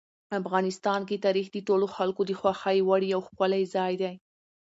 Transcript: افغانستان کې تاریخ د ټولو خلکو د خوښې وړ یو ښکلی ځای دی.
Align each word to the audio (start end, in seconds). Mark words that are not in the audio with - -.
افغانستان 0.39 1.01
کې 1.09 1.21
تاریخ 1.25 1.47
د 1.51 1.57
ټولو 1.67 1.85
خلکو 1.95 2.21
د 2.25 2.31
خوښې 2.39 2.79
وړ 2.87 3.01
یو 3.13 3.21
ښکلی 3.27 3.63
ځای 3.75 3.93
دی. 4.01 4.13